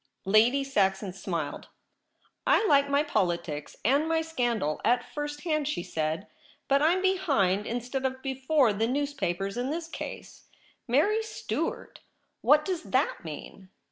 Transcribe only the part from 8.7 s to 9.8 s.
the newspapers in